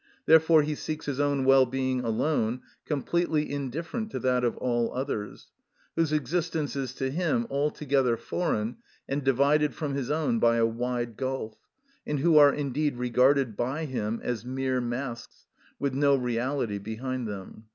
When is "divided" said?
9.23-9.75